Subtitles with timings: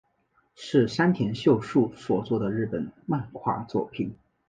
[0.55, 4.15] 是山田秀树所作的日本漫画作品。